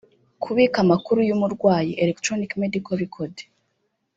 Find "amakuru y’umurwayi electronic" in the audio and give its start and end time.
0.85-2.51